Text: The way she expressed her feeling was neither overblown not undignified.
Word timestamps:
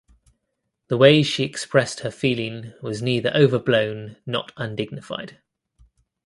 The 0.87 0.97
way 0.97 1.21
she 1.21 1.43
expressed 1.43 1.99
her 1.99 2.09
feeling 2.09 2.73
was 2.81 3.03
neither 3.03 3.31
overblown 3.35 4.17
not 4.25 4.51
undignified. 4.57 5.37